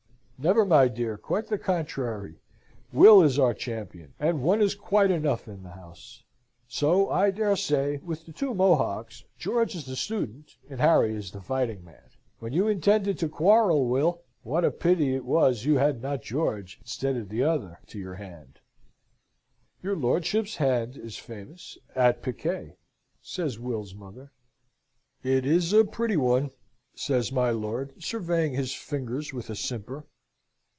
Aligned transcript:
"Never, 0.43 0.65
my 0.65 0.87
dear; 0.87 1.17
quite 1.19 1.45
the 1.49 1.59
contrary! 1.59 2.39
Will 2.91 3.21
is 3.21 3.37
our 3.37 3.53
champion, 3.53 4.15
and 4.19 4.41
one 4.41 4.59
is 4.59 4.73
quite 4.73 5.11
enough 5.11 5.47
in 5.47 5.61
the 5.61 5.69
house. 5.69 6.23
So 6.67 7.11
I 7.11 7.29
dare 7.29 7.55
say 7.55 7.97
with 7.97 8.25
the 8.25 8.31
two 8.33 8.55
Mohocks; 8.55 9.23
George 9.37 9.75
is 9.75 9.85
the 9.85 9.95
student, 9.95 10.57
and 10.67 10.79
Harry 10.81 11.13
is 11.13 11.29
the 11.29 11.41
fighting 11.41 11.85
man. 11.85 12.09
When 12.39 12.53
you 12.53 12.67
intended 12.67 13.19
to 13.19 13.29
quarrel, 13.29 13.85
Will, 13.87 14.23
what 14.41 14.65
a 14.65 14.71
pity 14.71 15.13
it 15.13 15.25
was 15.25 15.63
you 15.65 15.75
had 15.75 16.01
not 16.01 16.23
George, 16.23 16.79
instead 16.81 17.17
of 17.17 17.29
t'other, 17.29 17.77
to 17.85 17.99
your 17.99 18.15
hand!" 18.15 18.61
"Your 19.83 19.95
lordship's 19.95 20.55
hand 20.55 20.97
is 20.97 21.17
famous 21.17 21.77
at 21.93 22.23
piquet," 22.23 22.77
says 23.21 23.59
Will's 23.59 23.93
mother. 23.93 24.31
"It 25.23 25.45
is 25.45 25.71
a 25.71 25.85
pretty 25.85 26.17
one," 26.17 26.49
says 26.95 27.31
my 27.31 27.51
lord, 27.51 27.93
surveying 28.03 28.55
his 28.55 28.73
fingers, 28.73 29.31
with 29.31 29.47
a 29.51 29.55
simper. 29.55 30.07